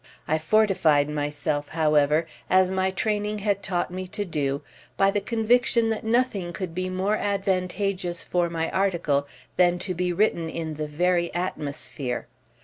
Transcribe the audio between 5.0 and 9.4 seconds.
the conviction that nothing could be more advantageous for my article